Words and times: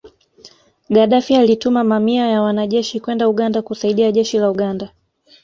Gadaffi 0.89 1.35
alituma 1.35 1.83
mamia 1.83 2.27
ya 2.27 2.41
wanajeshi 2.41 2.99
kwenda 2.99 3.29
Uganda 3.29 3.61
kusaidia 3.61 4.11
Jeshi 4.11 4.37
la 4.39 4.49
Uganda 4.51 4.89